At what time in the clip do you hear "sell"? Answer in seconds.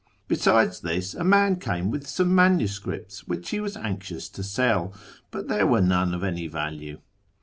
4.41-4.95